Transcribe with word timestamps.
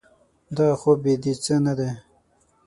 دغه 0.55 0.75
خوب 0.81 0.97
بې 1.03 1.13
د 1.23 1.25
څه 1.43 1.55
نه 1.65 1.73
دی. 1.77 1.89